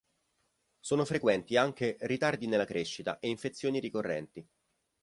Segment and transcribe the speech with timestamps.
[0.79, 4.43] Sono frequenti anche ritardi nella crescita e infezioni ricorrenti.